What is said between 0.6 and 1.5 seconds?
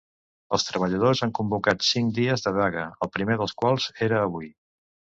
treballadors han